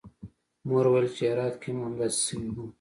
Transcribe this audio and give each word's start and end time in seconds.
مور 0.67 0.85
ویل 0.91 1.07
چې 1.15 1.23
هرات 1.31 1.55
کې 1.61 1.69
هم 1.71 1.77
همداسې 1.87 2.19
شوي 2.27 2.49
وو 2.51 2.65